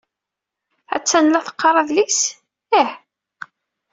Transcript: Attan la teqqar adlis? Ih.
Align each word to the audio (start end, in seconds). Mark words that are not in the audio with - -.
Attan 0.95 1.25
la 1.31 1.39
teqqar 1.47 1.75
adlis? 1.81 2.19
Ih. 2.81 2.91